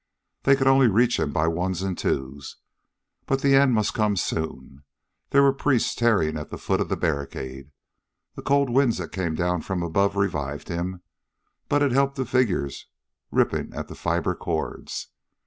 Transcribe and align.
They 0.45 0.55
could 0.55 0.65
only 0.65 0.87
reach 0.87 1.19
him 1.19 1.31
by 1.31 1.45
ones 1.47 1.83
and 1.83 1.95
twos, 1.95 2.55
but 3.27 3.41
the 3.43 3.53
end 3.55 3.75
must 3.75 3.93
come 3.93 4.15
soon. 4.15 4.83
There 5.29 5.43
were 5.43 5.53
priests 5.53 5.93
tearing 5.93 6.39
at 6.39 6.49
the 6.49 6.57
foot 6.57 6.81
of 6.81 6.89
the 6.89 6.97
barricade.... 6.97 7.69
The 8.33 8.41
cold 8.41 8.71
winds 8.71 8.97
that 8.97 9.11
came 9.11 9.35
down 9.35 9.61
from 9.61 9.83
above 9.83 10.15
revived 10.15 10.69
him, 10.69 11.03
but 11.69 11.83
it 11.83 11.91
helped 11.91 12.15
the 12.15 12.25
figures 12.25 12.87
ripping 13.29 13.75
at 13.75 13.89
the 13.89 13.95
fiber 13.95 14.33
cords. 14.33 15.09